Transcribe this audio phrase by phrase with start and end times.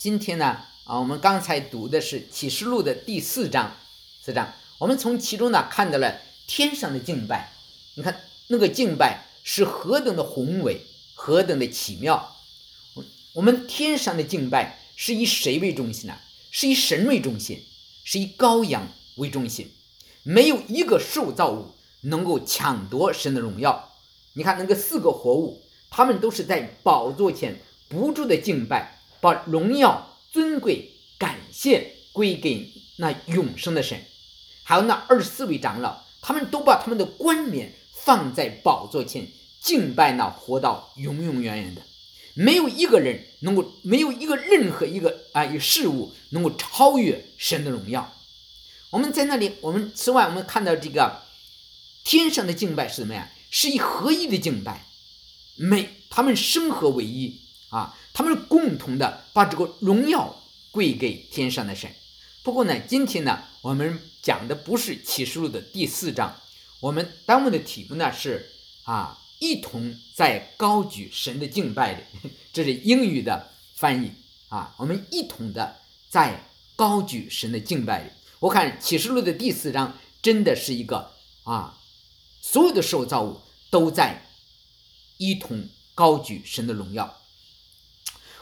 [0.00, 3.76] 今天呢，啊，我们刚才读的是启示录的第四章，
[4.22, 7.52] 四章，我们从其中呢看到了天上的敬拜。
[7.96, 12.34] 你看那个敬拜是何等的宏伟，何等的奇妙。
[13.34, 16.16] 我们天上的敬拜是以谁为中心呢？
[16.50, 17.62] 是以神为中心，
[18.02, 19.70] 是以羔羊为中心。
[20.22, 23.92] 没有一个受造物能够抢夺神的荣耀。
[24.32, 27.60] 你看那个四个活物，他们都是在宝座前
[27.90, 28.96] 不住的敬拜。
[29.20, 34.04] 把荣耀、尊贵、感谢归给那永生的神，
[34.62, 39.28] 还有那二十四位长老，他们都把他们的冠冕放在宝座前
[39.60, 41.82] 敬拜那活到永永远远的。
[42.34, 48.14] 没有一个人能够，没有一个任何一个啊一事物能够超越神的荣耀。
[48.90, 51.22] 我们在那里，我们此外，我们看到这个
[52.04, 53.30] 天上的敬拜是什么呀？
[53.50, 54.86] 是以合一的敬拜，
[55.56, 57.98] 每他们生合为一啊。
[58.12, 61.94] 他们共同的把这个荣耀归给天上的神。
[62.42, 66.40] 不过呢，今天呢，我们讲的不是启示录的第四章，
[66.80, 68.50] 我们当们的题目呢是
[68.84, 74.12] 啊，一同在高举神的敬拜里， 这是英语的翻译
[74.48, 75.76] 啊，我们一同的
[76.08, 78.10] 在高举神的敬拜里。
[78.38, 81.12] 我看启示录的第四章真的是一个
[81.44, 81.78] 啊，
[82.40, 84.26] 所有的受造物都在
[85.18, 87.19] 一同高举神的荣耀。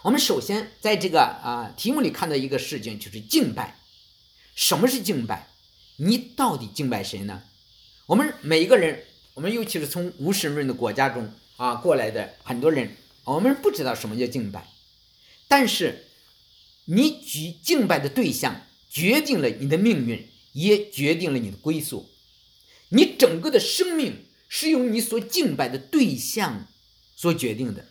[0.02, 3.80] 我们首先在这个啊题目里看到一个事情，就是敬拜。
[4.54, 5.48] 什么是敬拜？
[5.96, 7.42] 你到底敬拜谁呢？
[8.06, 9.04] 我们每一个人，
[9.34, 14.68] 我们尤其是从无神论的国家中啊过来的很多人，我们不知道什么叫敬拜。
[15.48, 16.06] 但是，
[16.84, 22.08] 你举敬拜的对象决定了你的命运，也决定了你的归宿。
[22.90, 26.66] 你整个的生命是由你所敬拜的对象
[27.16, 27.86] 所决定的。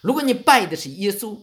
[0.00, 1.38] 如果你拜的是耶稣，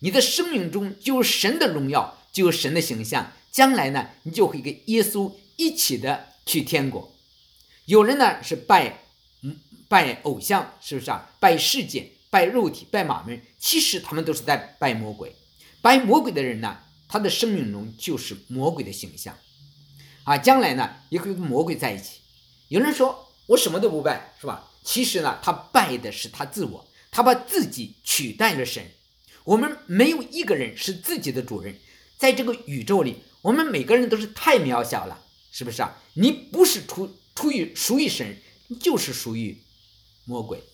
[0.00, 3.32] 你的生命中就有神的荣耀，就有神的形象。
[3.50, 7.12] 将来呢，你就会跟耶稣一起的去天国。
[7.86, 9.04] 有人呢是拜，
[9.88, 11.30] 拜偶像，是不是啊？
[11.38, 13.40] 拜世界，拜肉体，拜马门。
[13.58, 15.34] 其实他们都是在拜魔鬼。
[15.80, 16.78] 拜魔鬼的人呢，
[17.08, 19.36] 他的生命中就是魔鬼的形象。
[20.24, 22.20] 啊，将来呢也会跟魔鬼在一起。
[22.68, 24.70] 有人说我什么都不拜，是吧？
[24.82, 26.86] 其实呢，他拜的是他自我。
[27.14, 28.90] 他把自己取代了神，
[29.44, 31.78] 我们没有一个人是自己的主人，
[32.18, 36.02] 在这个宇宙里，我们每个人都是太渺小了，是不是啊？
[36.14, 38.42] 你不是出出于属于神，
[38.80, 39.62] 就是属于
[40.24, 40.64] 魔鬼。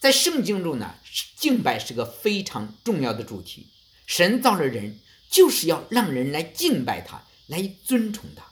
[0.00, 0.96] 在圣经中呢，
[1.36, 3.68] 敬拜是个非常重要的主题。
[4.04, 4.98] 神造了人，
[5.30, 8.44] 就是要让人来敬拜他，来尊崇他。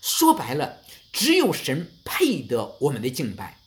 [0.00, 3.58] 说白了，只有神配得我们的敬拜，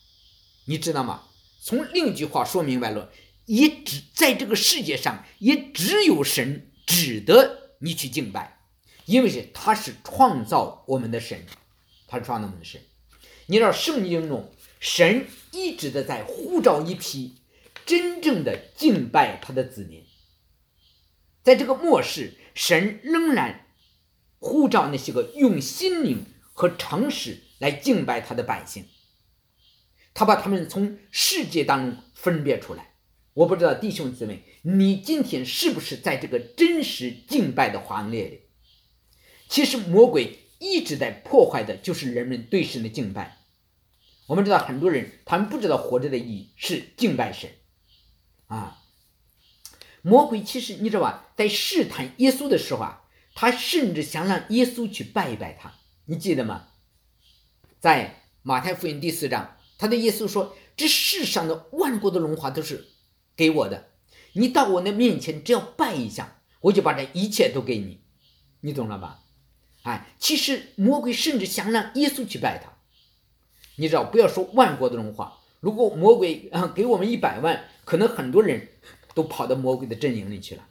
[0.64, 1.24] 你知道吗？
[1.66, 3.10] 从另一句话说明白了，
[3.46, 8.60] 也只在这个世界上，也只有神值得你去敬拜，
[9.06, 11.46] 因为是他是创造我们的神，
[12.06, 12.82] 他是创造我们的神。
[13.46, 14.52] 你知道圣经中，
[14.82, 17.38] 神一直的在呼召一批
[17.86, 20.04] 真正的敬拜他的子民，
[21.44, 23.68] 在这个末世，神仍然
[24.38, 28.86] 呼召那些个用心灵和诚实来敬拜他的百姓。
[30.14, 32.94] 他把他们从世界当中分别出来。
[33.34, 38.42] 我不知道弟兄姊妹，你今天是不是在这个真实敬拜的行列里？
[39.50, 43.40] 其实魔鬼一直在破坏的就是人们对神的敬拜。
[44.28, 47.50] 我们知道很多人，他们不知道活着的意义是敬拜神
[48.46, 48.80] 啊。
[50.04, 53.04] 魔鬼其实你知道吧，在试探耶稣的时候啊，
[53.34, 55.74] 他甚至想让耶稣去拜一拜他。
[56.06, 56.68] 你记得吗？
[57.80, 59.58] 在马太福音第四章。
[59.84, 62.86] 他对耶稣说：“这世上的万国的荣华都是
[63.36, 63.90] 给我的，
[64.32, 68.00] 你到我的面前，只要拜一下，我就把这一切都给你，
[68.62, 69.20] 你懂了吧？
[69.82, 72.78] 哎，其实魔鬼甚至想让耶稣去拜他，
[73.76, 78.70] 你知道，不要说万国的荣华，如果魔鬼啊给我们一百万，可能很多人
[79.14, 80.66] 都跑到魔鬼的阵营里去了。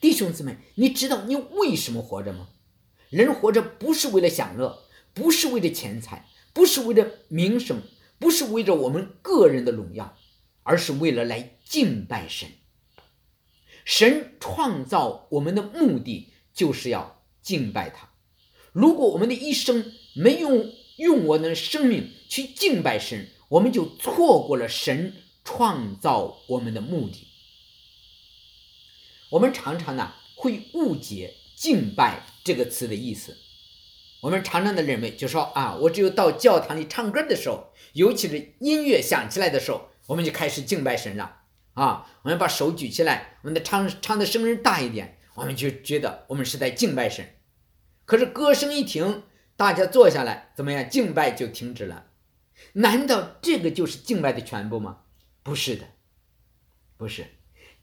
[0.00, 2.48] 弟兄姊妹，你知道你为什么活着吗？
[3.10, 7.82] 人活着不是为了享乐，不是为了钱财，不是为了名声。”
[8.22, 10.16] 不是为着我们个人的荣耀，
[10.62, 12.48] 而是为了来敬拜神。
[13.84, 18.10] 神创造我们的目的就是要敬拜他。
[18.70, 25.14] 如果我们的一生没用用我们的生命去敬拜神，我们就错过了神
[25.44, 27.26] 创造我们的目的。
[29.30, 33.36] 我们常常呢会误解“敬拜”这个词的意思。
[34.22, 41.40] 我们常常的认为，就说啊，我只有到教堂里唱歌的时候，尤其是音乐响起来的时候，我们就开始敬拜神了。
[41.74, 47.34] 啊，我们把手举起来，我们的唱唱的声音大一点，我们就觉得我们是在敬拜神。
[48.04, 49.24] 可是歌声一停，
[49.56, 50.88] 大家坐下来，怎么样？
[50.88, 52.06] 敬拜就停止了。
[52.74, 55.00] 难道这个就是敬拜的全部吗？
[55.42, 55.84] 不是的，
[56.96, 57.26] 不是。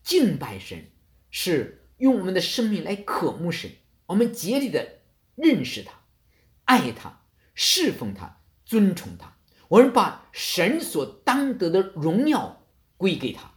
[0.02, 0.86] 敬拜神
[1.30, 3.72] 是用我们的生命来渴慕神，
[4.06, 5.00] 我们竭力的
[5.36, 5.99] 认识他、
[6.70, 7.24] 爱他、
[7.56, 9.36] 侍奉他、尊崇他。
[9.70, 13.56] 我们把神所当得的荣耀归给他。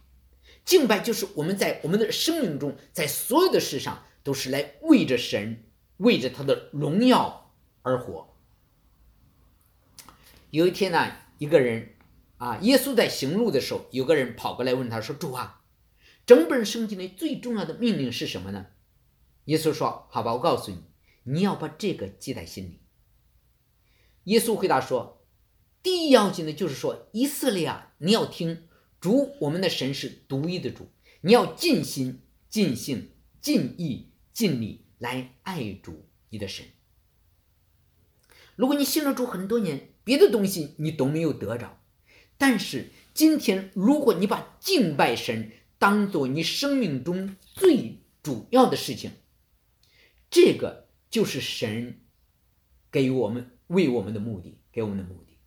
[0.65, 5.63] 敬拜就是我们在我们的生命中，在所有的事上都是来为着神。
[5.97, 8.35] 为着他的荣耀而活。
[10.49, 11.93] 有一天呢，一个人
[12.37, 15.61] 啊，耶稣在行路的时候，有个人跑过来问他说：“主啊，
[16.25, 18.65] 整本圣经里最重要的命令是什么呢？”
[19.45, 20.83] 耶稣说：“好吧，我告诉你，
[21.23, 22.81] 你要把这个记在心里。”
[24.25, 25.25] 耶稣回答说
[25.83, 28.67] ：“第一要紧的就是说，以色列啊，你要听
[28.99, 30.89] 主我们的神是独一的主，
[31.21, 33.11] 你要尽心、尽性、
[33.41, 36.65] 尽意、尽力。”来爱主你的神。
[38.55, 41.77] 如果你信了主很多年，别的东西你都没有得着，
[42.37, 49.11] 但是今天如果你把敬拜神当做你生命中最主要的事情，
[50.31, 51.99] 这个就是神
[52.89, 55.37] 给予我们为我们的目的，给我们的目的。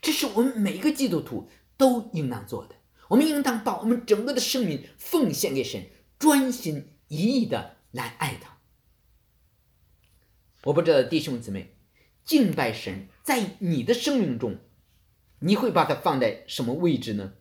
[0.00, 2.74] 这是我们每一个基督徒都应当做的。
[3.08, 5.86] 我们应当把我们整个的生命奉献给神，
[6.18, 7.74] 专心一意的。
[7.94, 8.58] 来爱他。
[10.64, 11.76] 我不知道弟兄姊妹，
[12.24, 14.58] 敬拜神在你的生命中，
[15.38, 17.34] 你会把它放在什么位置呢？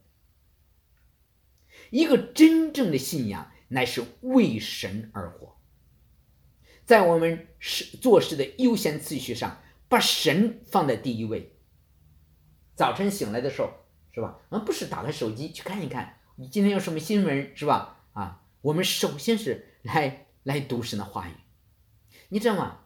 [1.90, 5.58] 一个真正的信仰乃是为神而活，
[6.86, 11.56] 在我们事做事的优先次序上，把神放在第一位。
[12.76, 13.72] 早晨醒来的时候，
[14.12, 14.40] 是吧？
[14.50, 18.06] 啊，不是打开手机去看一看，你今天有什么新闻，是吧？
[18.14, 20.22] 啊，我们首先是来。
[20.44, 21.32] 来读神的话语，
[22.28, 22.80] 你知道吗？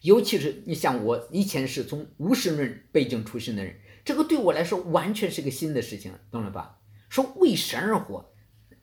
[0.00, 6.80] 尤其是你像我以前是从无神论背景出身的人，这个对我来说完全是个新的事情，懂了吧？
[7.10, 8.32] 说为神而活，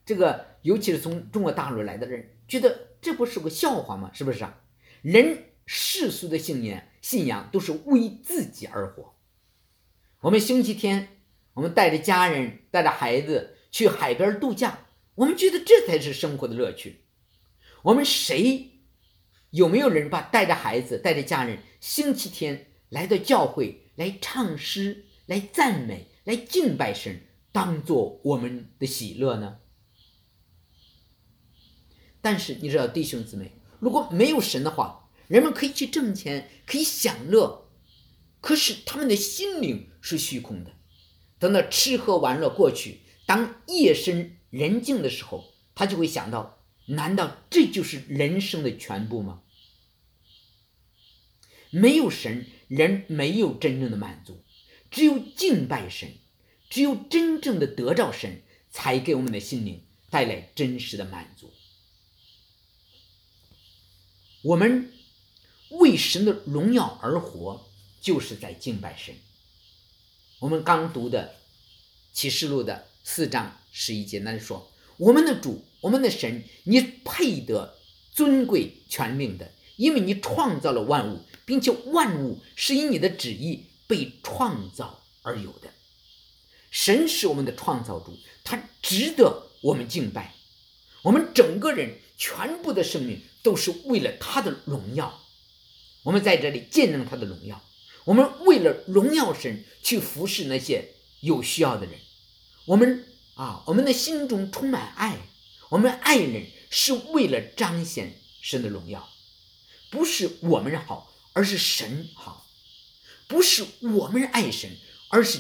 [0.06, 4.10] 这个尤其是从中国大陆来的人，觉得这不是个笑话吗？
[4.16, 4.64] 是不是啊？
[5.04, 9.14] 人世俗的信念信仰都是为自己而活。
[10.22, 11.20] 我们星期天，
[11.54, 17.04] 我们带着家人、带着孩子去海边度假，我们觉得这才是生活的乐趣。
[17.84, 18.72] 我们谁
[19.52, 27.22] 有没有人把带着孩子、带着家人，星期天来到教会来唱诗、来赞美、来敬拜神，
[27.52, 29.60] 当做我们的喜乐呢？
[32.26, 37.70] 但是你知道，弟兄姊妹，如果没有神的话，人们可以去挣钱，可以享乐，
[38.42, 40.72] 可是他们的心灵是虚空的。
[41.38, 46.64] 等到吃喝玩乐过去，当夜深人静的时候，他就会想到。
[46.88, 49.44] 难道这就是人生的全部吗？
[51.70, 54.44] 没有神，人没有真正的满足。
[54.90, 56.10] 只有敬拜神，
[56.72, 58.42] 只有真正的得着神，
[58.72, 61.52] 才给我们的心灵带来真实的满足。
[64.46, 64.94] 我们
[65.70, 67.66] 为神的荣耀而活，
[68.00, 69.16] 就是在敬拜神。
[70.38, 71.38] 我们刚读的
[72.14, 77.78] 启示录的四章十一节那里说：“我们的主。”我们的神，你配得
[78.12, 85.70] 尊贵权命的，因为你创造了万物，并且万物是以你的旨意被创造而有的。
[86.72, 90.34] 神是我们的创造主，他值得我们敬拜。
[91.06, 95.22] 我们整个人全部的生命都是为了他的荣耀。
[96.02, 97.64] 我们在这里见证他的荣耀。
[98.06, 102.00] 我们为了荣耀神去服侍那些有需要的人。
[102.66, 105.18] 我们啊，我们的心中充满爱。
[105.70, 109.08] 我们爱人是为了彰显神的荣耀，
[109.92, 112.48] 不是我们好，而是神好；
[113.28, 114.72] 不是我们爱神，
[115.10, 115.40] 而是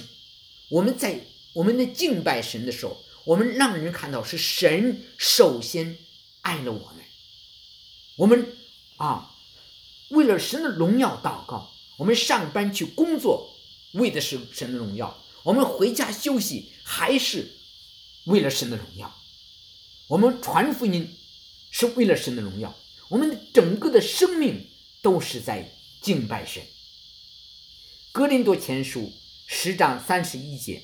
[0.69, 1.21] 我们在
[1.53, 5.97] 我们的敬拜神的时候，我们让人看到是神首先
[6.41, 7.03] 爱了我们。
[8.17, 8.55] 我们
[8.97, 9.35] 啊，
[10.09, 13.55] 为了神的荣耀祷告，我们上班去工作，
[13.93, 17.51] 为的是神的荣耀；我们回家休息，还是
[18.25, 19.13] 为了神的荣耀。
[20.07, 21.17] 我们传福音
[21.71, 22.77] 是为了神的荣耀，
[23.09, 24.69] 我们的整个的生命
[25.01, 26.63] 都是在敬拜神。
[28.11, 29.11] 格林多前书
[29.47, 30.83] 十章三十一节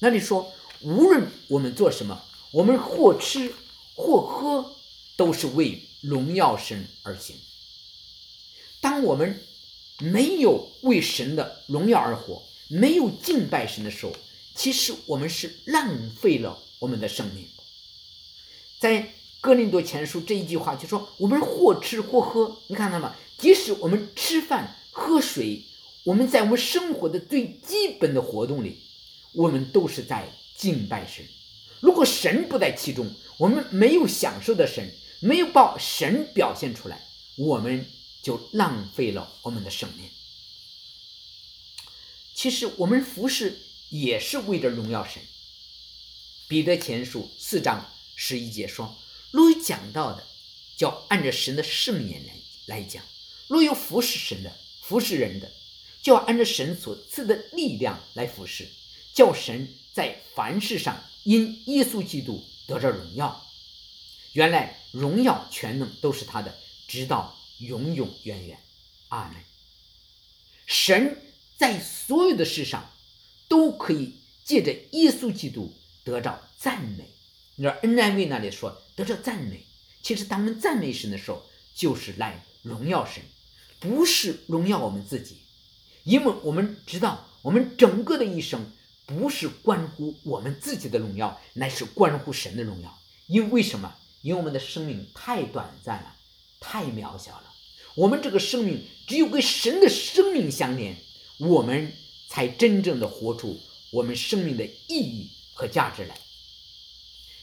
[0.00, 2.22] 那里说：“无论我们做什么，
[2.52, 3.52] 我们或吃
[3.94, 4.76] 或喝，
[5.16, 7.36] 都是为荣耀神而行。”
[8.80, 9.42] 当我们
[9.98, 14.12] 没有为神的荣耀而活，没有敬拜神的时候，
[14.54, 17.46] 其实我们是浪费了我们的生命。
[18.78, 23.14] 在哥林多前书这一句话就说：“我们或吃或喝，你看到吗？
[23.36, 25.64] 即使我们吃饭喝水，
[26.04, 28.80] 我们在我们生活的最基本的活动里，
[29.34, 31.24] 我们都是在敬拜神。
[31.80, 37.86] 如果神不在其中，我们没有享受的神，没有把神表现出来，我们
[38.22, 40.10] 就浪费了我们的生命。
[42.34, 45.22] 其实我们服侍也是为了荣耀神。
[46.46, 48.96] 彼得前书四章十一节说。”
[49.32, 50.26] 若有讲到的，
[50.76, 52.34] 叫按照神的圣言来
[52.66, 53.00] 来讲；
[53.46, 54.52] 若有服侍神的、
[54.82, 55.52] 服侍人的，
[56.02, 58.68] 就要按照神所赐的力量来服侍，
[59.14, 63.44] 叫神在凡事上因耶稣基督得着荣耀。
[64.32, 66.54] 原来荣耀全能都是他的，
[66.86, 68.58] 直到永永远远。
[69.08, 69.36] 阿门。
[70.66, 71.16] 神
[71.56, 72.92] 在所有的事上
[73.48, 77.10] 都可以借着耶稣基督得着赞美。
[77.56, 79.66] 你说 NIV 那里说得着赞美，
[80.02, 81.44] 其实当我们赞美神的时候，
[81.74, 83.22] 就是来荣耀神，
[83.80, 85.42] 不是荣耀我们自己，
[86.04, 88.72] 因为我们知道我们整个的一生
[89.10, 92.98] 不是关乎我们自己的荣耀，乃是关乎神的荣耀。
[93.26, 93.96] 因为什么？
[94.22, 96.14] 因为我们的生命太短暂了，
[96.60, 97.52] 太渺小了。
[97.96, 100.96] 我们这个生命只有跟神的生命相连，
[101.38, 101.92] 我们
[102.28, 103.58] 才真正的活出
[103.92, 106.16] 我们生命的意义和价值来。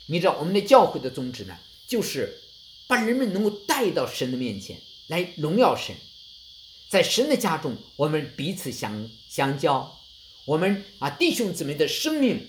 [0.05, 2.41] 你知道我们的教会的宗旨呢，就是
[2.88, 5.95] 把人们能够带到神的面前来荣耀神，
[6.89, 9.97] 在神的家中，我们彼此相相交，
[10.48, 12.48] 我们啊弟兄姊妹的生命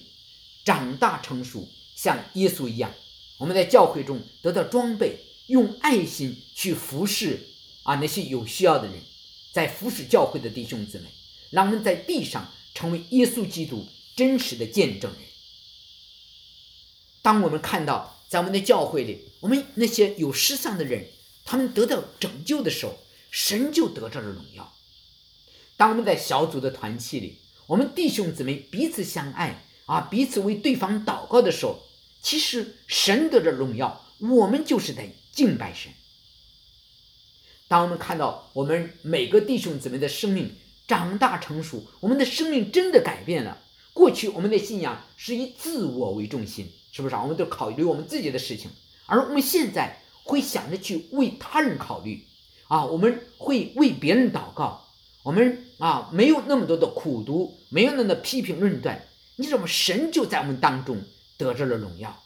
[0.64, 2.94] 长大成熟，像耶稣一样，
[3.38, 7.48] 我们在教会中得到装备，用爱心去服侍
[7.82, 9.02] 啊那些有需要的人，
[9.52, 11.08] 在服侍教会的弟兄姊妹，
[11.50, 15.20] 让我们在地上成为耶稣基督真实的见证人。
[17.20, 21.10] 当我们看到在我们的教会里，我们那些有失丧的人，
[21.44, 22.96] 他们得到拯救的时候，
[23.28, 24.72] 神就得着了荣耀。
[25.76, 31.78] 当我们在小组的团契里，我们弟兄姊妹彼此相爱啊，彼此为对方祷告的时候，
[32.22, 35.92] 其实神得着荣耀，我们就是在敬拜神。
[37.68, 40.56] 当我们看到我们每个弟兄姊妹的生命
[40.86, 43.58] 长大成熟，我们的生命真的改变了。
[43.92, 46.72] 过去我们的信仰是以自我为中心。
[46.90, 47.22] 是不是啊？
[47.22, 48.70] 我们都考虑我们自己的事情，
[49.04, 52.26] 而我们现在会想着去为他人考虑
[52.66, 54.87] 啊，我们会为别人祷告，
[55.22, 59.66] 我们啊没有那么多的苦读，没有那么多批评论断，你怎么？
[59.66, 61.02] 神就在我们当中
[61.36, 62.22] 得着了荣耀。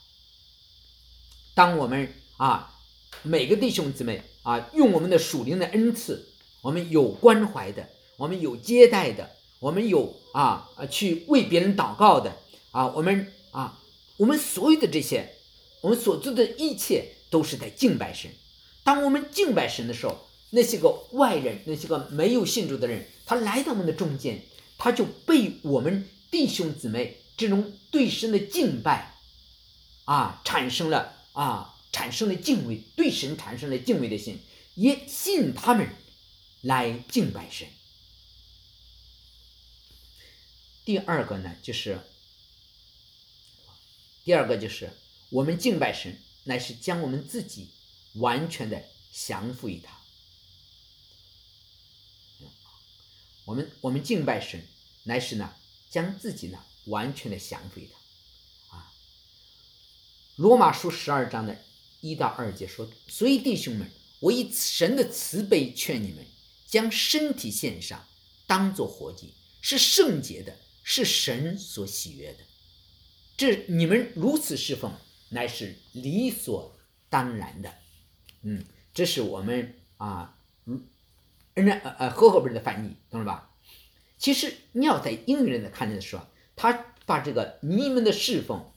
[1.53, 2.73] 当我们啊
[3.21, 6.29] 每个弟兄姊妹啊用我们的属灵的恩赐，
[6.61, 12.37] 我们有关怀的，我们有接待的，我们有啊啊去为别人祷告的
[12.71, 13.79] 啊，我们啊。
[14.17, 15.37] 我们所有的这些，
[15.81, 18.29] 我们所做的一切都是在敬拜神。
[18.83, 24.45] 当我们敬拜神的时候，那些个外人，那些个没有信主的人，他来到我们的中间，
[24.77, 29.17] 他就被我们弟兄姊妹这种对神的敬拜，
[30.05, 34.39] 啊，产生了啊，产生了敬畏，对神产生了敬畏的心，
[34.75, 35.89] 也吸引他们
[36.61, 37.67] 来敬拜神。
[40.85, 41.99] 第二个呢，就是。
[44.25, 44.89] 第二个就是
[45.31, 47.71] 我们敬拜神，乃是将我们自己
[48.13, 50.02] 完全的降服于他。
[53.45, 54.65] 我们我们敬拜神，
[55.03, 55.53] 乃是呢
[55.89, 58.77] 将自己呢完全的降服于他。
[58.77, 58.91] 啊，
[60.37, 61.57] 罗马书十二章的
[62.01, 66.25] 一到二节说：“所以弟兄们，我以神的慈悲劝你们，
[66.65, 68.05] 将身体献上，
[68.47, 72.39] 当做活祭，是圣洁的，是神所喜悦的。”
[73.35, 74.93] 这你们如此侍奉，
[75.29, 76.77] 乃是理所
[77.09, 77.73] 当然的。
[78.43, 80.85] 嗯，这是我们啊，嗯，
[81.53, 83.51] 人家呃呃和合本的翻译，懂了吧？
[84.17, 88.71] 其实你要在英语人的看的时候，他把这个你们的侍奉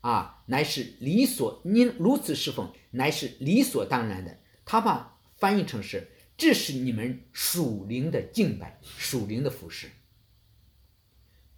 [0.00, 4.38] 啊，乃是理所，你如此侍奉，乃是理所当然的。
[4.64, 9.90] 他把翻译成是，这是你们属灵的敬拜，属灵的服饰。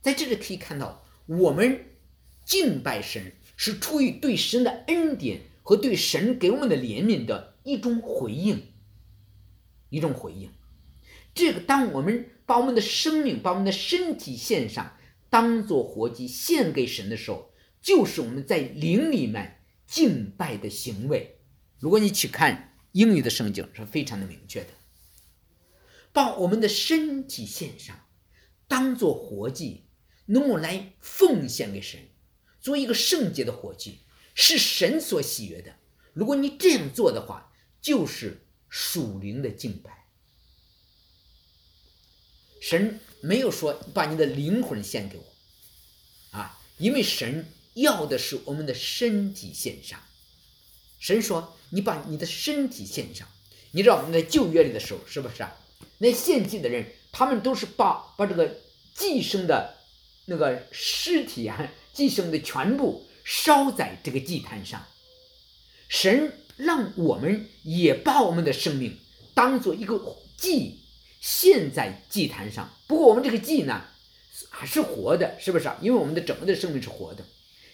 [0.00, 1.86] 在这里可以看到我们。
[2.44, 8.72] 敬拜神是出于对神的恩典和对神给我们的怜悯的一种回应，
[9.90, 10.50] 一种回应。
[11.34, 14.96] 这个，当我们把我们的生命、把我们的身体献上，
[15.30, 21.38] 当做活祭献给神的时候，就是我们在灵里面敬拜的行为。
[21.78, 24.68] 如果你去看英语的圣经，是非常的明确的。
[26.12, 27.96] 把我们的身体献上，
[28.68, 29.84] 当做活祭。
[30.26, 31.98] 能够来奉献给神，
[32.60, 33.98] 做一个圣洁的活祭，
[34.36, 35.74] 是神所喜悦的。
[36.14, 40.01] 如果你这样做的话，就是属灵的敬拜。
[42.62, 50.00] 神没有说把你的灵魂献给我，啊，因为神要的是我们的身体献上。
[51.00, 53.26] 神说你把你的身体献上。
[53.72, 55.58] 你知道我们在旧约里的时候是不是啊？
[55.98, 58.60] 那献祭的人，他们都是把把这个
[58.94, 59.78] 寄生的
[60.26, 64.86] 那个尸体啊， 寄生的全部烧在这个祭坛上。
[65.88, 69.00] 神让我们也把我们的生命
[69.34, 70.00] 当做一个
[70.36, 70.78] 祭。
[71.22, 73.84] 现在祭坛上，不过我们这个祭呢，
[74.50, 75.78] 还是活的，是不是啊？
[75.80, 77.24] 因为我们的整个的生命是活的，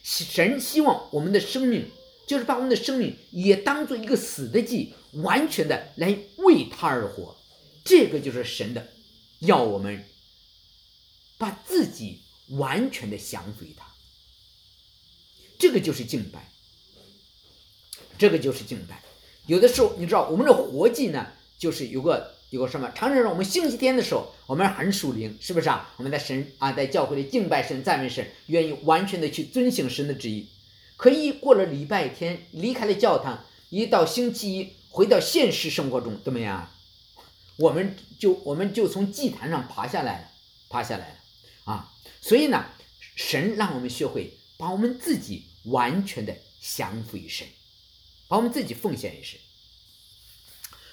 [0.02, 1.90] 神希望我们的生命，
[2.26, 7.38] 就是把我们的生命也当做一个死的祭，完全的来为他而活。
[7.87, 8.88] 这个就是神的，
[9.38, 10.05] 要我们
[11.38, 13.87] 把自己完全的降服于他。
[15.59, 16.52] 这个就是敬拜，
[18.19, 19.02] 这个就是敬拜。
[19.47, 22.37] 有的时候你知道，我们的活祭呢，就是有个。
[22.50, 22.90] 有个什么？
[22.93, 25.93] 常常我们星期天的时候，我们很属灵，是不是啊？
[25.99, 30.49] 我们在神啊，在教会里敬拜神、赞美神，愿意完全的去遵行神的旨意。
[30.97, 36.73] 可一过了礼拜天，离开了教堂，一到星期一，回到现实生活中，怎么样？
[37.57, 40.28] 我们就我们就从祭坛上爬下来了，
[40.71, 41.14] 爬下来了
[41.64, 41.93] 啊！
[42.23, 42.64] 所以呢，
[43.14, 47.47] 神让我们学会把我们自己完全的降服于神，
[48.26, 49.38] 把我们自己奉献于神。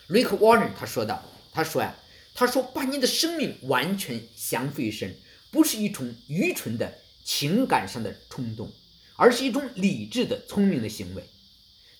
[0.10, 1.24] Rick Warren 他说道。
[1.56, 1.96] 他说呀，
[2.34, 5.18] 他说把你的生命完全降服于神，
[5.52, 8.74] 不是一种愚蠢的情感上的冲动，
[9.16, 11.24] 而是一种理智的聪明的行为。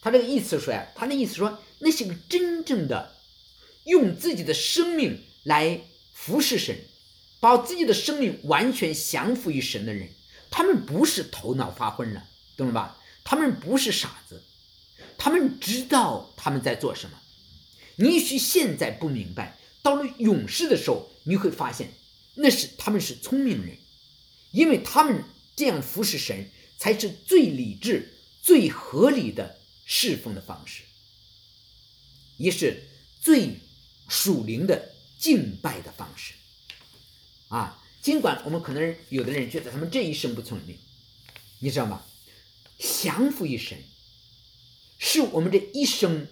[0.02, 3.16] 他这个意思说呀，他的意思说，那些个真正的
[3.86, 5.80] 用自己的生命来
[6.12, 6.78] 服侍神，
[7.40, 10.10] 把自己的生命完全降服于神的人，
[10.52, 13.02] 他们不是头脑发昏了，懂了吧？
[13.24, 14.44] 他们不是傻子，
[15.18, 17.18] 他们知道他们在做什么。
[17.98, 21.94] 你也许现在不明白，到了勇士的时候，你会发现
[22.36, 23.78] 那是他们是聪明人，
[24.52, 25.24] 因为他们
[25.56, 30.84] 这样服侍神才是最理智、最合理的侍奉的方式，
[32.38, 32.84] 也是
[33.22, 33.62] 最
[34.10, 36.34] 属灵的敬拜的方式。
[37.48, 40.78] 啊，尽管我们可能有的人觉得他们这一生不聪明，
[41.60, 42.04] 你知道吗？
[42.78, 43.82] 降服于神，
[44.98, 46.28] 是我们这一生。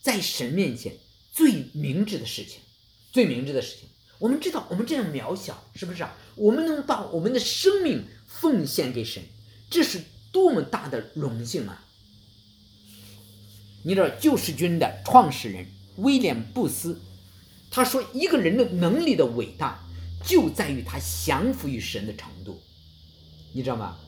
[0.00, 0.96] 在神面前
[1.30, 2.60] 最明智的事情，
[3.12, 3.88] 最明智的事情。
[4.18, 6.16] 我们知道我们这样渺小，是不是啊？
[6.36, 9.22] 我们能把我们的生命奉献给神，
[9.70, 11.86] 这是多么大的荣幸啊！
[13.82, 17.00] 你知道救世军的创始人威廉布斯，
[17.70, 19.86] 他说一个人的能力的伟大，
[20.24, 22.60] 就在于他降服于神的程度。
[23.52, 23.98] 你知道吗？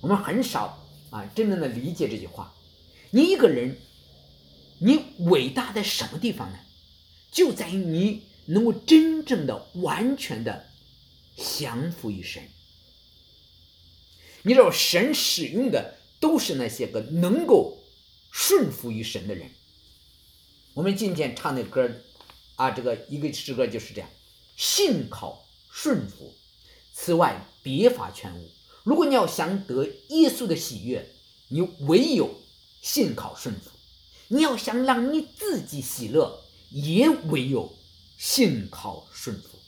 [0.00, 2.54] 我们很少啊真正的理解这句话。
[3.10, 3.76] 你一个人。
[4.78, 6.58] 你伟大在什么地方呢？
[7.32, 10.70] 就在于你能够真正的、完全的
[11.36, 12.48] 降服于神。
[14.42, 17.82] 你知道，神使用的都是那些个能够
[18.30, 19.50] 顺服于神的人。
[20.74, 21.90] 我们今天唱的歌
[22.54, 24.08] 啊，这个一个诗歌就是这样：
[24.56, 26.34] 信靠顺服，
[26.94, 28.50] 此外别法全无。
[28.84, 31.12] 如果你要想得耶稣的喜悦，
[31.48, 32.42] 你唯有
[32.80, 33.70] 信靠顺服。
[34.28, 37.78] 你要想让你自己喜乐，也唯有
[38.16, 39.58] 信靠顺服。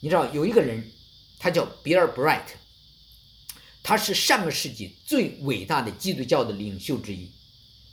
[0.00, 0.92] 你知道有一个人，
[1.38, 2.54] 他叫比尔·布莱特，
[3.82, 7.32] 他是上个世纪最伟大的基督教的领袖之一，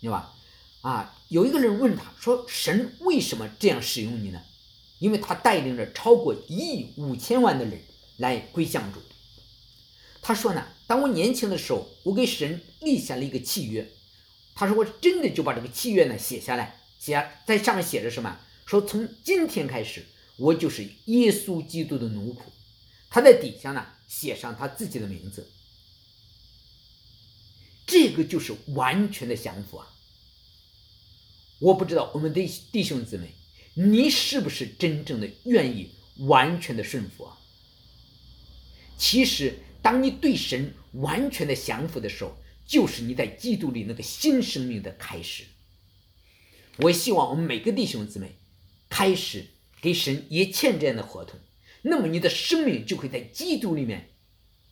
[0.02, 0.36] 对吧？
[0.82, 4.42] 啊，有一个人问他说：“神为什么这样使用你呢？”
[5.00, 7.82] 因为他带领着超过一亿五千万的人
[8.18, 9.02] 来归向主。
[10.22, 13.92] 他说呢：“当我年轻的时候，我给神立下了一个契约。”
[14.56, 18.40] 他说：“我真的就把这个契约呢写下来，写在上面写着什么？
[18.66, 20.06] 说从今天开始，
[20.38, 22.40] 我就是耶稣基督的奴仆。
[23.10, 25.52] 他在底下呢写上他自己的名字。
[27.86, 29.94] 这个就是完全的降服啊！
[31.60, 33.36] 我不知道我们的弟兄姊妹，
[33.74, 37.38] 你是不是真正的愿意完全的顺服啊？
[38.98, 42.36] 其实，当你对神完全的降服的时候，
[42.66, 45.46] 就是你在基督里那个新生命的开始。
[46.78, 48.36] 我希望我们每个弟兄姊妹
[48.90, 49.48] 开始
[49.82, 51.40] 给神也签这样的合同，
[51.84, 54.10] 那么你的生命就会在基督里面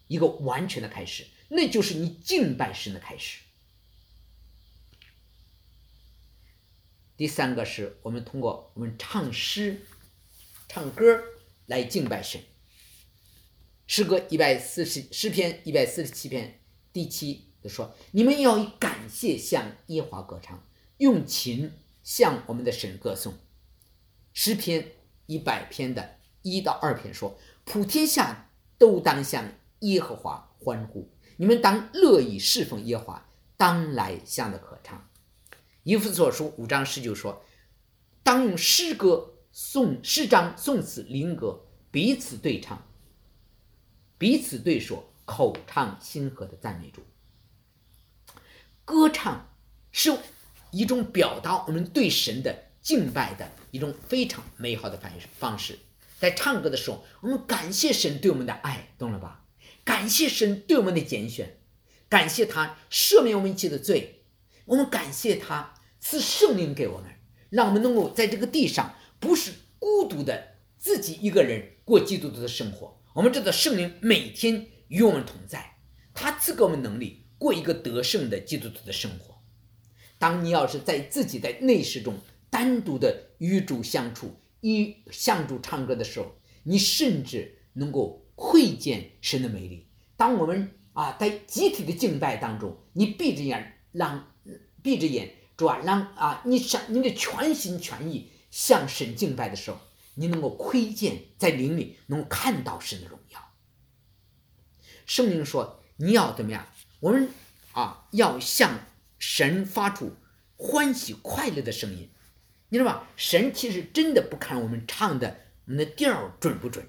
[0.08, 3.40] 一个完全的开始，那就是你敬拜神的开始。
[7.16, 9.86] 第三个是我们通过我们唱诗、
[10.68, 11.24] 唱歌
[11.68, 12.42] 来敬拜神。
[13.86, 16.60] 诗歌一百四十诗篇一百四十七篇
[16.92, 20.62] 第七就说：“你们要以感谢向耶和华歌唱，
[20.98, 21.72] 用琴
[22.04, 23.34] 向我们的神歌颂。”
[24.34, 24.92] 诗篇
[25.28, 29.46] 一百篇的一到二篇说：“普天下都当向
[29.80, 35.08] 耶和华欢呼，你们当乐意侍奉耶和华，当来向的可唱。”
[35.84, 37.44] 以弗所书五章十九说
[38.24, 42.86] ：“当用诗歌、颂诗章、颂词、灵歌彼此对唱，
[44.18, 47.02] 彼此对说，口唱心和的赞美主。
[48.86, 49.56] 歌唱
[49.92, 50.18] 是
[50.72, 55.80] 一种表达我们对神的敬拜的一种非常美好的反应方式。
[56.20, 59.46] 在唱歌的时候，我们感谢神对我们的爱，懂了吧？
[59.84, 61.58] 感谢神对我们的拣选，
[62.08, 64.22] 感谢他赦免我们一切的罪。”
[64.66, 67.10] 我们感谢他赐圣灵给我们，
[67.50, 73.02] 让我们能够在这个地上不是孤独的自己一个人过基督徒的生活。
[73.14, 75.76] 我们知道圣灵每天与我们同在，
[76.14, 79.36] 他赐给我们能力过一个得胜的基督徒的生活。
[80.18, 82.18] 当你要是在自己在内室中
[82.50, 89.90] 单独的与主相处，与向主唱歌的时候，你甚至能够窥见神的美丽。
[90.16, 94.30] 当我们啊在集体的敬拜当中，你闭着眼让。
[94.84, 99.80] 闭着眼，主啊，让啊，你想你的全心全意向神敬拜的时候，
[100.16, 103.40] 你能够窥见在灵里能看到神的荣耀。
[105.06, 106.68] 圣灵说：“你要怎么样？
[107.04, 107.28] 我们
[107.74, 108.80] 啊，要向
[109.20, 110.14] 神发出
[110.56, 112.10] 欢喜快乐的声音。
[112.70, 113.10] 你知道吧？
[113.18, 115.36] 神其实真的不看我们唱的
[115.66, 116.88] 我们的调准不准，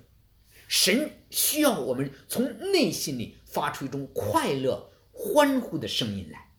[0.69, 6.53] 神需要我们从内心里发出一种快乐、欢呼的声音来。”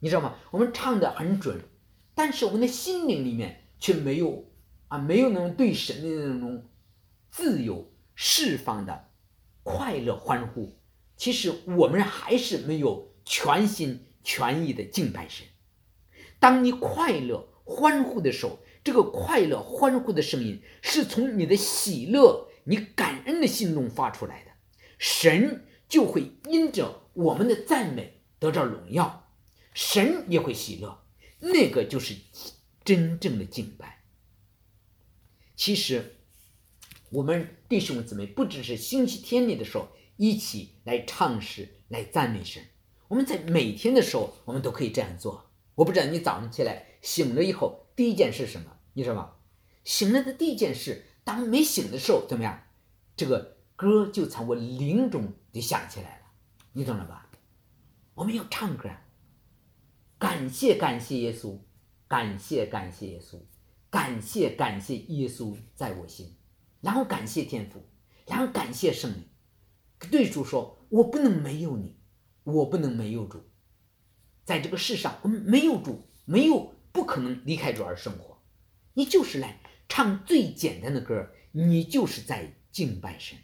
[0.00, 0.36] 你知道吗？
[0.50, 1.62] 我们唱的很准，
[2.14, 4.52] 但是我们的心灵里面却没有
[4.88, 6.68] 啊，没有那种对神的那种
[7.30, 9.08] 自由释放的
[9.62, 10.78] 快乐欢呼。
[11.22, 15.46] 其实我们还是没有全心全意的敬拜神。
[16.40, 24.50] 当你快乐欢呼的时候，这个快乐欢呼的声音是从你的喜乐、你感恩的心中发出来的，
[24.98, 29.30] 神就会因着我们的赞美得着荣耀。
[29.74, 31.04] 神也会喜乐，
[31.38, 32.16] 那个就是
[32.82, 34.02] 真正的敬拜。
[35.54, 36.16] 其实，
[37.10, 39.86] 我们弟兄姊妹不只是星期天里的时候
[40.22, 42.62] 一起来唱诗、来赞美神，
[43.08, 45.50] 我们在每天的时候，我们都可以这样做。
[45.74, 48.70] 我不知道你早上起来醒了以后第一件事什么？
[48.92, 49.32] 你知道吗？
[49.82, 52.62] 醒了的第一件事，当没醒的时候怎么样？
[53.16, 56.26] 这个歌就从我灵中就响起来了，
[56.74, 57.28] 你懂了吧？
[58.14, 58.88] 我们要唱歌。
[60.20, 61.58] 感谢感谢耶稣，
[62.06, 63.40] 感谢感谢耶稣，
[63.90, 66.36] 感谢感谢耶稣在我心，
[66.80, 67.84] 然后感谢天父，
[68.28, 69.24] 然后感谢圣灵，
[70.10, 71.96] 对主说：“我不能没有你，
[72.44, 73.42] 我不能没有主，
[74.44, 78.38] 在这个世上，我们没有主，没有不可能离开主而生活。
[78.94, 83.38] 你就是来唱最简单的歌，你就是在敬拜神。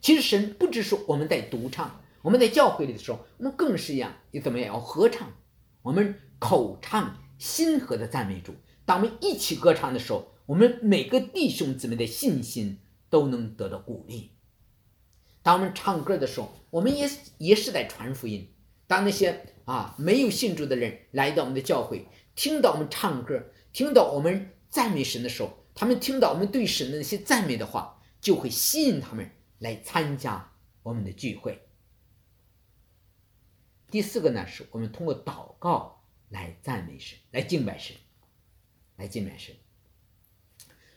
[0.00, 5.32] 其实神不只是我们在独唱，我们在教会里的时候，我们更是一样，你怎么样要合唱？”
[5.82, 14.32] 我们口唱心和的赞美主，当我们一起歌唱的时候，我们每个弟兄姊妹的信心都能得到鼓励。
[15.42, 18.52] 当我们唱歌的时候，我们也也是在传福音。
[18.86, 31.62] 当那些啊没有信主的人来到我们的教会，听到我们唱歌，听到我们赞美神的时候，他们听到我们对神的那些赞美的话，就会吸引他们来参加我们的聚会。
[33.90, 37.96] 第四个呢，是我们通过祷告来赞美神，来敬拜神，
[38.96, 39.54] 来敬拜神。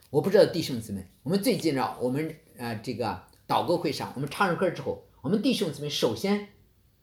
[0.10, 6.50] 我不知道弟兄姊妹，我们最近呢，我们呃这个祷告会上，我们唱上歌之后，我们弟兄姊妹首先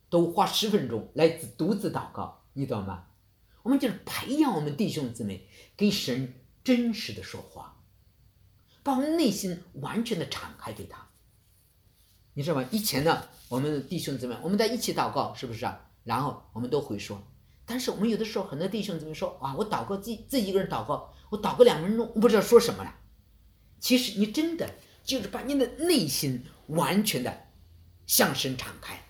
[0.08, 3.04] 都花十分钟来独自祷告，你懂吗？
[3.62, 6.34] 我们就是培养我们弟兄姊妹跟神
[6.64, 7.76] 真实的说话，
[8.82, 11.06] 把我们内心完全的敞开给他。
[12.34, 12.66] 你知道吗？
[12.72, 15.88] 以前呢，我们的弟兄姊妹，我们在一起祷告，是不是啊？
[16.02, 17.22] 然后我们都会说，
[17.64, 22.96] 但是我们有的时候很多弟兄姊妹说啊，我祷告自己自己一个人祷告，我祷告两分钟，我不知道说什么了。
[23.78, 24.68] 其实你真的
[25.04, 27.48] 就是把你的内心完全的
[28.06, 29.02] 向神敞开，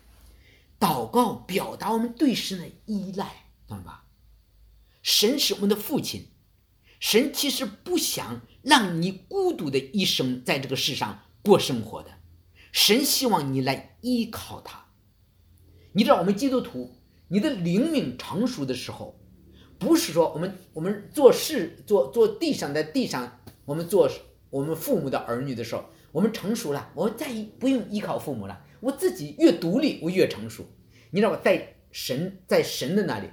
[0.79, 4.07] 祷告表达我们对神的依赖，懂吧？
[5.03, 6.29] 神是我们的父亲，
[6.99, 12.11] 神其实不想让你孤独的一生在这个世上过生活的。
[12.73, 14.87] 神希望你来依靠他。
[15.93, 16.95] 你知道，我们基督徒，
[17.29, 19.19] 你的灵命成熟的时候，
[19.79, 24.09] 不是说我们我们做事做做地上在地上，我们做
[24.51, 27.27] 我们父母的儿女的时候，我们成熟了，我们再
[27.59, 30.67] 不用依靠父母了，我自己越独立，我越成熟。
[31.11, 31.41] 你知道吧？
[31.43, 33.29] 在神在神的那里，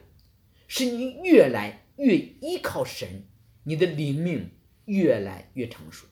[0.68, 3.28] 是你越来越依靠神，
[3.64, 4.52] 你的灵命
[4.86, 6.08] 越来越成熟。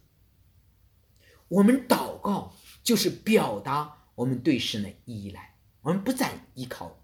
[1.48, 7.04] 我们祷告就是表达我们对神的依赖，我们不再依靠，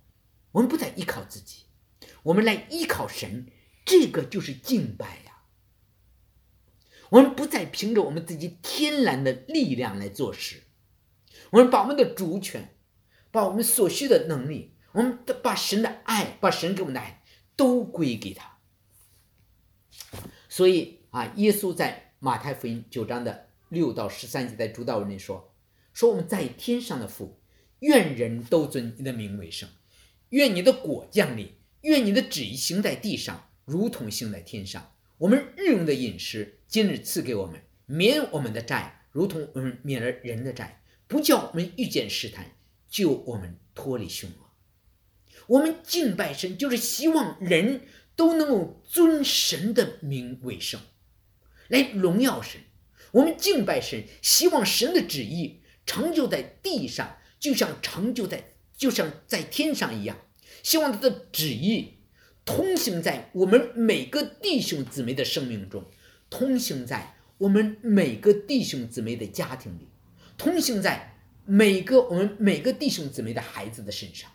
[0.51, 1.65] 我们不再依靠自己，
[2.23, 3.47] 我们来依靠神，
[3.85, 5.30] 这个就是敬拜呀。
[7.11, 10.63] 我们不再凭着我们自己天然的力量来做事，
[11.49, 12.73] 我们把我们的主权，
[13.31, 17.21] 把我们所需的能力，我们把神的爱，把神给我们的爱
[17.57, 18.59] 都归给他。
[20.47, 25.53] 所以啊，耶稣在马太福音九章的六到十三节在主导文里说
[25.91, 27.41] ：“说我们在天上的父，
[27.79, 29.67] 愿人都尊你的名为圣，
[30.29, 34.93] 愿你的果降临，愿你的旨意行在地上，如同行在天上。
[35.21, 42.55] 我们日用的饮食。”今日赐给我们，免我们的债，如同我们免了人的债，不叫我们遇见试探，
[42.89, 44.49] 救我们脱离凶恶。
[45.47, 47.81] 我们敬拜神，就是希望人
[48.15, 50.79] 都能够尊神的名为圣，
[51.67, 52.61] 来荣耀神。
[53.11, 60.17] 我们敬拜神，希望神的旨意成就在地上，就像成就在就像在天上一样。
[60.63, 61.97] 希望他的旨意
[62.45, 65.83] 通行在我们每个弟兄姊妹的生命中。
[66.29, 69.87] 通行在我们每个弟兄姊妹的家庭里，
[70.37, 74.31] 通行在每个我们每个弟兄姊妹的孩子的身上。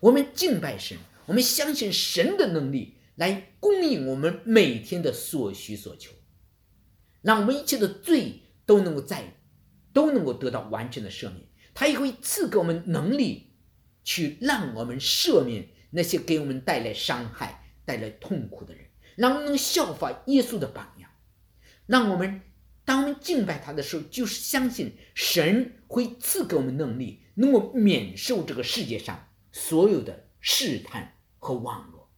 [0.00, 6.12] 我们敬拜神，我们相信神的能力来供应我们每天的所需所求，
[7.22, 9.36] 让我们一切的罪都能够在
[9.94, 11.46] 都能够得到完全的赦免。
[11.72, 13.52] 他也会赐给我们能力，
[14.04, 18.86] 去让我们赦免那些给我们带来伤害、带来痛苦的人。
[19.14, 21.10] 让我们能效法耶稣的榜样，
[21.86, 22.40] 让我们
[22.84, 32.10] 当我们敬拜他的时候，就是相信神会赐给我们能力，能够免受这个世界上所有的试探和网络。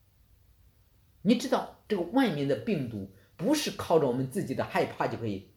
[1.22, 5.50] 你知道，这个外面的病毒不是靠着我们自己的害怕就可以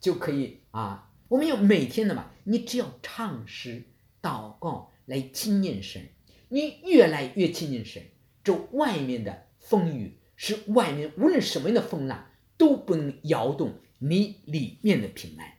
[0.00, 1.12] 就可以啊！
[1.28, 3.84] 我们要每天的嘛，你只要唱诗、
[4.20, 6.08] 祷告来亲近神，
[6.54, 8.00] 你越来越亲近神，
[8.44, 10.20] 这外面的风雨。
[10.36, 15.58] 是外面无论什么样的风浪都不能摇动你里面的平安。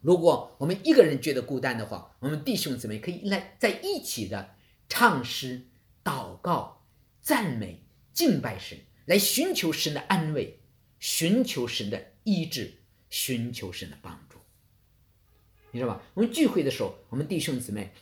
[0.00, 4.54] 如果我们一个人觉得孤单的话，我们弟兄姊妹可以来在一起的
[4.88, 5.66] 唱诗、
[6.04, 6.86] 祷告、
[7.20, 7.82] 赞美、
[8.12, 10.60] 敬拜神，来寻求神的安慰，
[11.00, 14.38] 寻求神的医治，寻求神的帮助。
[15.72, 16.02] 你知道吧？
[16.14, 17.92] 我们聚会的时候，我们弟兄姊妹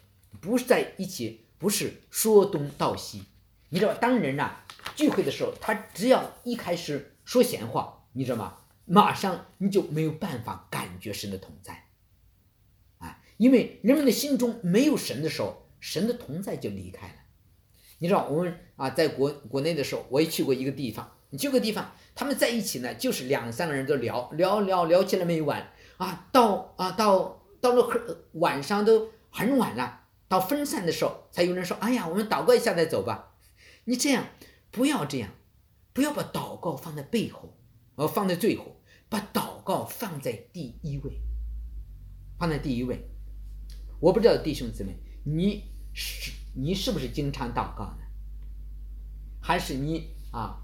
[0.41, 3.25] 不是在一起，不是说东道西。
[3.71, 4.57] 你知道，当人呐
[4.97, 8.57] 聚会的时候，他只要一开始说闲话，你知道吗？
[8.87, 11.87] 马上你就没有办法感觉神的同在，
[12.99, 17.15] 啊，因为人们的心中没有神的时候，神的同在就离开了。
[17.99, 30.00] 你知道，我们啊，在国国内的时候，我也去过一个地方，你去个地方，他们在一起呢，就是两三个人都聊聊聊聊起来没完啊，到啊到到了很晚上都很晚了，
[30.31, 33.35] 到分散的时候，才有人说，哎呀，我们祷告一下再走吧。
[33.87, 34.25] 你这样
[34.71, 35.29] 不要这样，
[35.93, 37.59] 不要把祷告放在背后，
[37.97, 41.21] 而放在最后，把祷告放在第一位，
[42.39, 43.11] 放在第一位。
[43.99, 48.05] 我不知道弟兄姊妹，你是你是不是经常祷告呢？
[49.43, 50.63] 还是你啊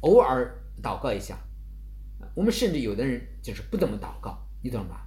[0.00, 1.38] 偶尔祷告一下？
[2.34, 5.06] 我们甚至有的人就是不怎么祷告，你懂吧？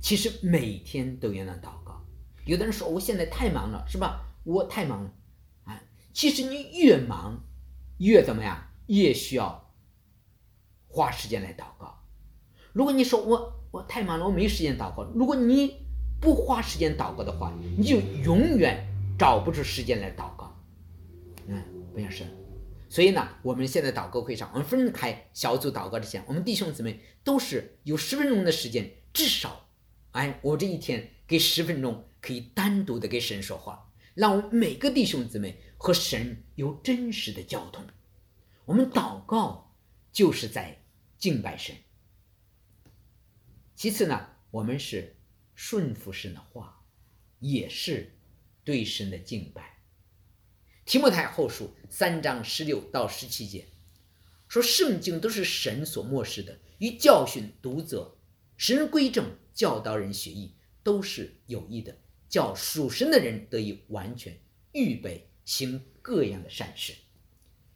[0.00, 2.04] 其实每天都应当祷告。
[2.48, 4.24] 有的人说我现在太忙了，是吧？
[4.42, 5.12] 我太忙了。
[6.14, 7.44] 其实你越忙，
[7.98, 8.70] 越怎么样？
[8.86, 9.70] 越需要
[10.88, 12.02] 花时间来祷告。
[12.72, 15.04] 如果你说我我太忙了，我没时间祷告。
[15.14, 15.86] 如果你
[16.20, 18.84] 不花时间祷告的话，你就永远
[19.18, 20.58] 找不出时间来祷告。
[21.46, 22.24] 嗯，不像是。
[22.88, 29.68] 所以呢，我们现在祷告会上，我们分开小组祷告之前，我们弟兄姊妹都是有十分钟的时间，至少，
[30.12, 35.62] 哎，我这一天给十分钟，可以单独的给神说话，让我们每个弟兄姊妹。
[35.80, 37.86] 和神有真实的交通，
[38.64, 39.76] 我们祷告
[40.10, 40.82] 就是在
[41.16, 41.76] 敬拜神。
[43.76, 45.14] 其次呢，我们是
[45.54, 46.84] 顺服神的话，
[47.38, 48.18] 也是
[48.64, 49.78] 对神的敬拜。
[50.84, 53.68] 提摩太后书三章十六到十七节
[54.48, 58.18] 说：“圣经都是神所漠视的，与教训、读者、
[58.56, 60.56] 使人归正、教导人学艺，
[60.88, 61.98] 都是有益的，
[62.30, 64.40] 叫属神的人得以完全
[64.72, 66.92] 预备。”行各样的善事，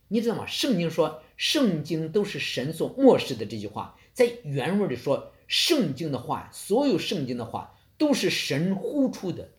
[0.08, 0.46] 你知道吗？
[0.46, 3.46] 圣经说，圣经都是神所漠视的。
[3.46, 9.52] 这句话在原文里说，圣经的话，所有圣经的话都是神呼出的，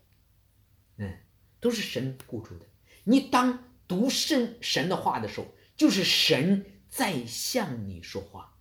[0.98, 1.18] 嗯，
[1.60, 2.68] 都是神呼出的。
[3.06, 8.56] 你当读神神的话的时候，就是神在向你说话。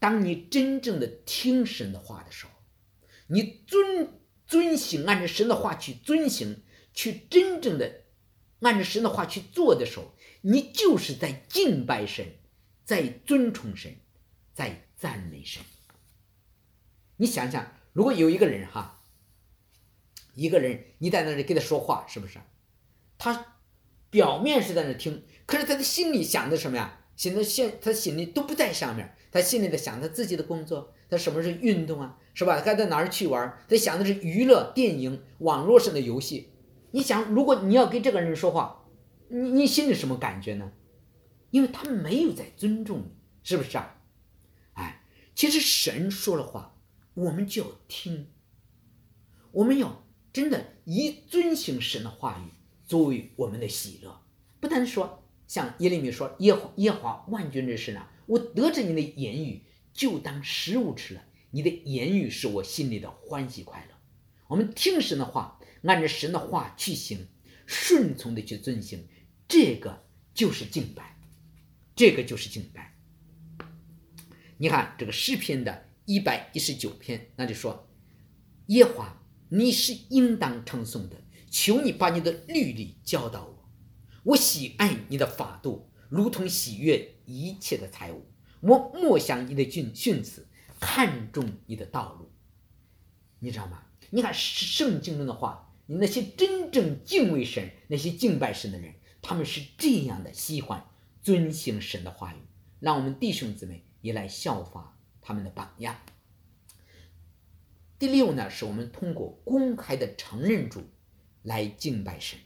[0.00, 2.52] 当你真正的听神的话的时候，
[3.32, 6.62] 你遵遵行，按照神的话去遵行，
[6.92, 8.02] 去真正的
[8.60, 10.12] 按照神的话去做的时候，
[10.42, 12.26] 你就是在敬拜神，
[12.84, 13.96] 在尊崇神，
[14.52, 15.62] 在赞美神。
[17.16, 19.04] 你想想，如果有一个人哈，
[20.34, 22.38] 一个人你在那里跟他说话，是不是？
[23.16, 23.58] 他
[24.10, 26.99] 表面是在那听，可是他的心里想的什么呀？
[27.20, 32.58] 现在现他心里都不在上面，他心里在想他自己的工作，他什么是运动啊，是吧？
[32.62, 33.58] 该到哪儿去玩？
[33.68, 36.54] 他想的是娱乐、电影、网络上的游戏。
[36.92, 38.86] 你想，如果你要跟这个人说话，
[39.28, 40.72] 你你心里什么感觉呢？
[41.50, 43.10] 因为他没有在尊重你，
[43.42, 44.00] 是不是啊？
[44.72, 45.02] 哎，
[45.34, 46.78] 其实神说的话，
[47.12, 48.28] 我们就要听，
[49.52, 52.50] 我们要真的以遵行神的话语
[52.86, 54.22] 作为我们的喜乐，
[54.58, 55.19] 不单说。
[55.50, 61.24] 像耶利米说：“耶耶华万军之神啊，我得知你的言语，就当食物吃了。
[61.50, 63.96] 你的言语是我心里的欢喜快乐。
[64.46, 67.26] 我们听神的话，按照神的话去行，
[67.66, 69.08] 顺从的去遵行，
[69.48, 71.18] 这个就是敬拜，
[71.96, 72.96] 这个就是敬拜。
[74.58, 77.90] 你看这个诗篇的一百一十九篇，那就说：
[78.66, 83.56] 耶华，你是应当称颂的，求你把你的律例教导我。”
[84.22, 88.26] 我喜爱你的法度，如同喜悦一切的财物。
[88.60, 90.46] 我默想你的训训词，
[90.78, 92.30] 看重你的道路。
[93.38, 93.84] 你知道吗？
[94.10, 100.84] 你看圣经中的话，你那些真正敬畏神、那些敬拜神的人，他们是这样的喜欢
[101.22, 102.38] 遵行神的话语。
[102.80, 105.96] 让我们弟兄姊妹也来效法他们的榜样。
[107.98, 110.82] 第六呢，是我们通过公开的承认主
[111.42, 112.38] 来敬拜神。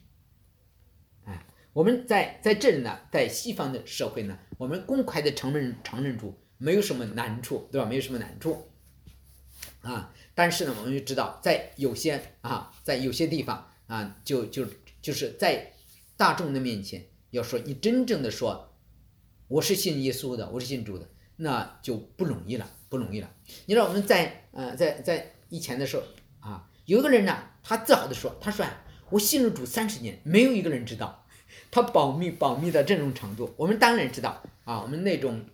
[1.74, 7.86] 我们在在这里呢，在西方的社会呢，我们公开的承认承认主没有什么难处，对吧？
[7.86, 8.70] 没有什么难处
[9.82, 10.14] 啊。
[10.36, 14.64] 但是呢，我们就知道，在有些啊，在有些地方啊，就就
[15.02, 15.72] 就是在
[16.16, 18.72] 大众的面前要说你真正的说
[19.48, 23.28] 我是信耶稣的，我是信主的，那就不容易了，不容易了。
[23.66, 26.04] 你知道我们在呃在在以前的时候
[26.38, 31.23] 啊，有一个人呢，他自豪的说，他说啊，我信了主三十年，没有一个人知道。
[31.74, 35.44] 他保密保密到这种程度，我们当然知道啊，我们那种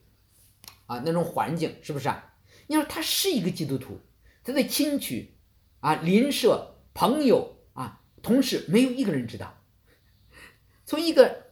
[0.84, 2.34] 啊那种环境是不是啊？
[2.66, 3.98] 你说他是一个基督徒，
[4.44, 5.32] 他的亲戚
[5.80, 9.64] 啊、邻舍、朋友啊、同事没有一个人知道。
[10.84, 11.46] 从一个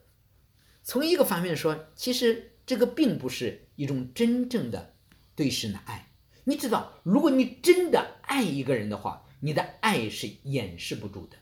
[0.83, 4.97] 从一个方面说，其实这个并不是一种真正的
[5.35, 6.11] 对神的爱。
[6.45, 11.39] 你知道，如果你真的爱一个人的话，你的爱是掩饰不住的。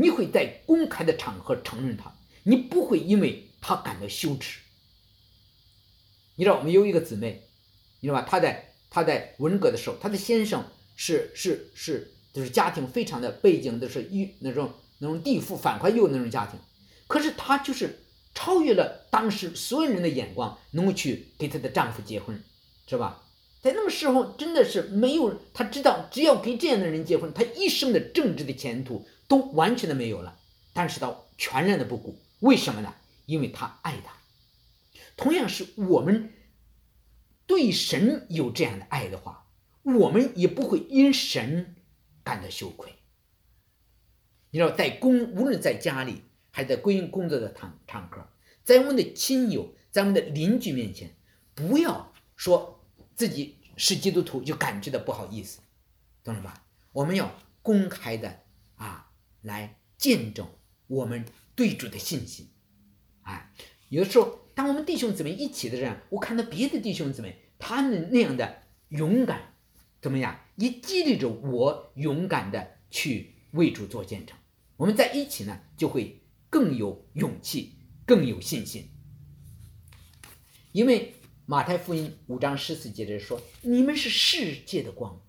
[0.00, 4.60] 你会在公开的场合承认他，你不会因为他感到羞耻。
[6.36, 7.42] 你知道我们有一个姊妹，
[7.98, 8.24] 你知道吧？
[8.30, 16.60] 她在她在文革的时候，她的先生是是是，就是家庭非常的背景都是一那种那种地富反快右那种家庭，
[17.08, 18.04] 可是她就是
[18.36, 22.40] 超越了当时所有人的眼光，能够去给她的丈夫结婚，
[22.86, 23.24] 是吧？
[23.60, 29.04] 在那个时候真的是没有，她知道只要跟这样的人结婚，她一生的政治的前途。
[29.28, 30.36] 都完全的没有了，
[30.72, 32.94] 但是他全然的不顾，为什么呢？
[33.26, 34.14] 因为他爱他。
[35.16, 36.32] 同样是我们
[37.46, 39.46] 对神有这样的爱的话，
[39.82, 41.76] 我们也不会因神
[42.24, 42.94] 感到羞愧。
[44.50, 48.26] 你知道，在公无论在家里还在归因工作的场场合，
[48.64, 51.14] 在我们的亲友、在我们的邻居面前，
[51.54, 52.82] 不要说
[53.14, 55.60] 自己是基督徒就感觉到不好意思，
[56.24, 56.64] 懂了吧？
[56.92, 58.40] 我们要公开的
[58.76, 59.07] 啊。
[59.42, 60.48] 来见证
[60.86, 61.24] 我们
[61.54, 62.48] 对主的信心，
[63.22, 63.52] 哎，
[63.88, 69.54] 有的时候，当我们弟兄姊妹一起的时候，我看到别的弟兄姊妹他们那样的勇敢，
[70.00, 74.36] 怎么样，也激励着我勇敢的去为主做见证。
[74.76, 78.90] 我们在一起呢，就会更有勇气，更有信心。
[80.72, 81.14] 因为
[81.46, 85.20] 马太福音五章十四节的说：“你们是世界的光，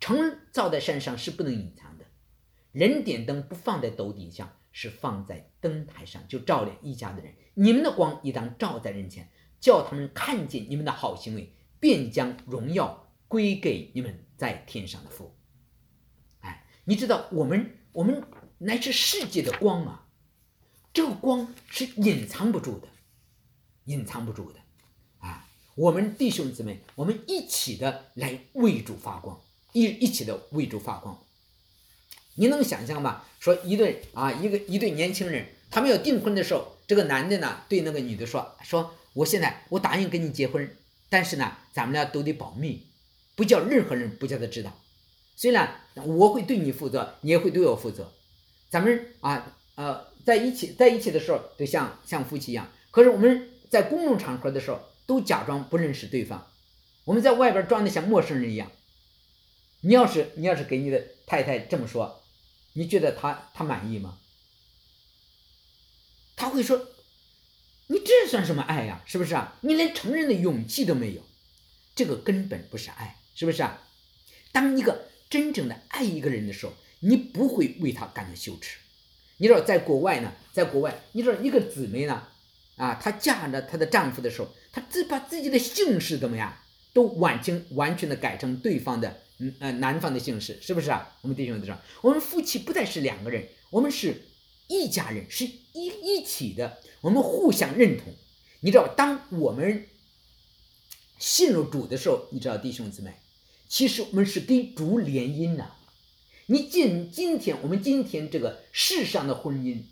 [0.00, 1.94] 城造在山上是不能隐藏。”
[2.76, 7.34] 人点灯不放在斗底下，是放在灯台上，就照亮一家的人。
[7.54, 15.34] 你们的光应当照在人前，叫他们看见你们的好行为，便将荣耀归给你们在天上的父。
[16.40, 18.22] 哎，你知道我们我们
[18.58, 20.08] 乃是世界的光啊，
[20.92, 22.88] 这个光是隐藏不住的，
[23.84, 24.60] 隐藏不住的
[25.20, 25.48] 啊。
[25.76, 29.40] 我们弟兄姊妹，我们一起的来为主发光，
[29.72, 31.18] 一一起的为主发光。
[32.36, 33.24] 你能想象吗？
[33.40, 40.76] 说一对啊，一个一对年轻人，他们要订婚的时候，这个男的呢对那个女的说：“说我现在我答应跟你结婚，
[41.08, 42.86] 但是呢，咱们俩都得保密，
[43.34, 44.72] 不叫任何人不叫他知道。
[45.36, 48.12] 虽然我会对你负责，你也会对我负责。
[48.68, 52.70] 咱们啊呃在一起在一起的时候，就像像夫妻一样。
[52.90, 56.46] 可是我们在公众场合的时候，都假装不认识对方，
[57.04, 58.70] 我们在外边装的像陌生人一样。
[59.82, 62.22] 你要是你要是给你的太太这么说。”
[62.76, 64.18] 你觉得他他满意吗？
[66.36, 66.88] 他会说
[67.88, 69.02] ：“你这算什么爱呀？
[69.06, 69.56] 是不是啊？
[69.62, 71.22] 你连承认的勇气都没有，
[71.94, 73.82] 这个根本不是爱，是不是啊？
[74.52, 78.76] 当一个真正的爱一个人的时候，你不会为他感到羞耻。
[79.38, 82.28] 你知道，在国外呢，在国外，你知道一个姊妹呢，
[82.76, 86.58] 啊，她嫁着她的丈夫的时候，她自把自己的姓氏怎么样，
[86.92, 89.22] 都完全完全的改成对方的。
[89.38, 91.16] 嗯呃，男方的姓氏是不是啊？
[91.20, 94.22] 我们弟兄都说，我们夫妻不再是两个人，我们是
[94.66, 98.14] 一家人，是一一起的，我们互相认同。
[98.60, 99.86] 你知道，当我们
[101.18, 103.14] 信了主的时候，你知道弟兄姊妹，
[103.68, 105.72] 其实我们是跟主联姻呐。
[106.46, 109.82] 你今今天我们今天这个世上的婚姻，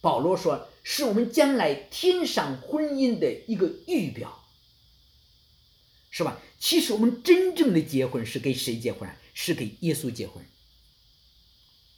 [0.00, 4.44] 保罗说是我们将来天上婚姻的一个预表。
[6.10, 6.40] 是吧？
[6.58, 9.08] 其实我们真正的结婚是跟谁结婚？
[9.34, 10.44] 是跟耶稣结婚，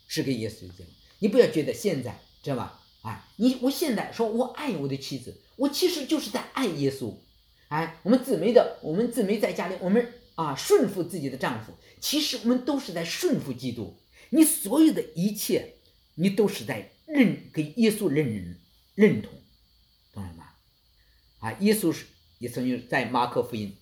[0.06, 0.86] 是跟耶稣结婚。
[1.20, 2.82] 你不要觉得现在知道吧？
[3.02, 7.14] 啊，你我现在说我爱我的妻子，我其实就是在爱耶稣。
[7.68, 13.96] 哎，我们姊妹的，我们姊妹在家里，我们啊顺服自己的丈夫，其实我们都是在顺服基督。
[14.30, 15.76] 你所有的一切，
[16.16, 18.58] 你都是在认给耶稣认认
[18.94, 19.32] 认同，
[20.12, 20.50] 懂了吗？
[21.38, 22.04] 啊，耶稣是
[22.38, 23.76] 也曾经在马可福音。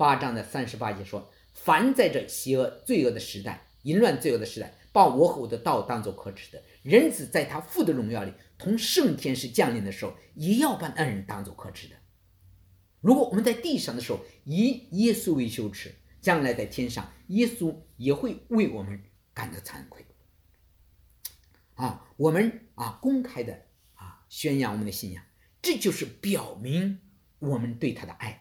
[0.00, 11.96] 八章的三十八节说：“凡在这邪恶、罪恶的时代、淫乱、罪恶的时代，把我和我的道当作可耻的，人子在他父的荣耀里同圣天使降临的时候，也要把那人当作可耻的。
[13.02, 19.02] 如果我们在地上的时候以耶稣为羞耻，将来在天上，耶稣也会为我们
[19.34, 20.06] 感到惭愧。
[21.74, 25.22] 啊，我们啊，公开的啊，宣扬我们的信仰，
[25.60, 27.00] 这就是表明
[27.38, 28.39] 我们对他的爱。”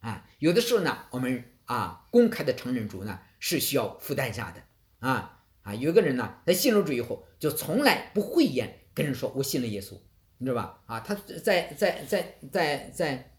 [0.00, 4.62] 啊，有的时候呢，我们啊公开的承认主呢是需要付代价的
[5.06, 9.98] 啊啊，有个人呢，他信了主以后，就从来不讳言跟人说我信了耶稣，
[10.38, 10.82] 你知道吧？
[10.86, 13.36] 啊，他在在在在在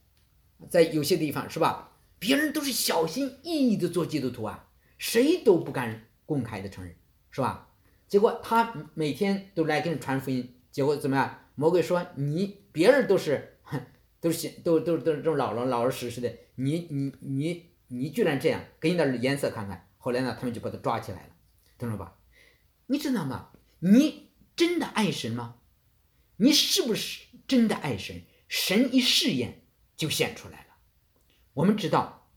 [0.70, 1.98] 在有些地方是吧？
[2.20, 6.96] 别人都是小心翼翼的做基督徒啊，谁都不敢公开的承认，
[7.32, 7.70] 是吧？
[8.08, 11.40] 结果他每天都来给人传福音，结果怎么样？
[11.56, 13.82] 魔鬼说你别人都是哼。
[14.22, 19.90] 都是都都都这种老老老老实实的，你你你你居然这样，给你点颜色看看。
[19.98, 21.30] 后来呢，他们就把他抓起来了，
[21.80, 22.18] 懂了吧？
[22.86, 23.50] 你知道吗？
[23.80, 25.56] 你真的爱神吗？
[26.38, 28.22] 你是不是真的爱神？
[28.48, 29.64] 神一试验
[29.98, 30.76] 就显出来了。
[31.54, 32.30] 我们知道，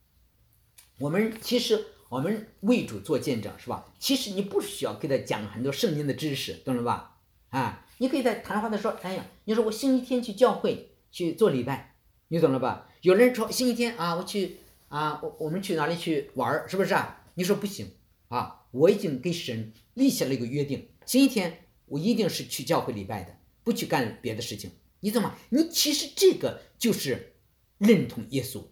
[0.98, 3.92] 我们其实我们为主做见证是吧？
[3.98, 7.20] 其实你不需要给他讲很多圣经的知识，懂了吧？
[7.50, 10.92] 啊，你可以在谈话的时候，哎呀，你说我星期天去教会。
[11.14, 11.94] 去做礼拜，
[12.26, 12.88] 你懂了吧？
[13.02, 14.56] 有人说星期天啊，我去
[14.88, 17.24] 啊，我我们去哪里去玩儿，是不是啊？
[17.34, 17.92] 你说不行
[18.26, 24.72] 啊，我已经跟神立下了一个约定，星期天我一定是去教会礼拜的，不去干别的事情。
[24.98, 25.36] 你懂吗？
[25.50, 27.36] 你其实这个就是
[27.78, 28.64] 认同耶稣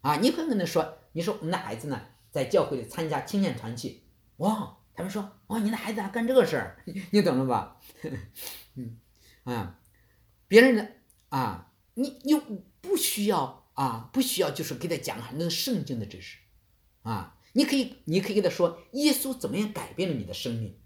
[0.00, 0.16] 啊。
[0.16, 2.00] 你会跟他说，你说我们的孩子呢，
[2.30, 4.04] 在教会里参加青年团契，
[4.38, 7.78] 哇，他们说哇，你的孩子还干这个事儿， 你懂了吧？
[8.76, 8.96] 嗯
[9.44, 9.78] 啊，
[10.48, 10.88] 别人呢？
[11.30, 12.34] 啊，你你
[12.80, 16.38] 不需要啊，不需要，就是给他讲很多圣经的知识，
[17.02, 20.76] 啊，你可以，你可以给他说，耶稣怎么样改变了你的生命，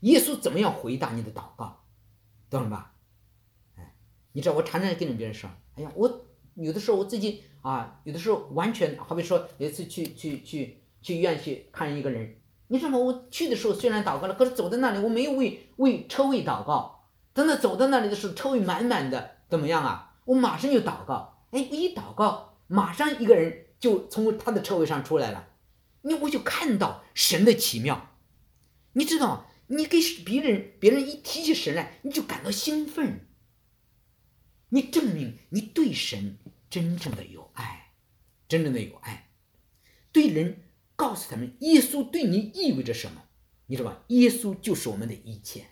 [0.00, 1.84] 耶稣怎么样回答你的祷告，
[2.48, 2.94] 懂了吧？
[3.76, 3.94] 哎，
[4.32, 12.36] 你知道我常常跟着别人说，哎呀，我有的时候我自己啊，有的时候完全好比说有一次去去去去医院去看一个人，
[12.66, 12.98] 你知道吗？
[12.98, 19.37] 我去的时候虽然祷告了，可是走在那里我没有为为车位祷告，等到走到那里的时候，车位满满的。
[19.48, 20.16] 怎么样啊？
[20.24, 25.48] 我马上就祷告，哎，我一祷告，马上一个人就从他的车位上出来了，
[26.02, 28.10] 你我就看到神的奇妙，
[28.92, 29.46] 你知道？
[29.70, 33.26] 你给别人，别人一提起神来，你就感到兴奋，
[34.70, 36.38] 你证明你对神
[36.70, 37.92] 真正的有爱，
[38.48, 39.30] 真正的有爱，
[40.10, 40.64] 对人
[40.96, 43.24] 告诉他们耶稣对你意味着什么，
[43.66, 44.02] 你知道吧？
[44.08, 45.66] 耶稣就是我们的一切。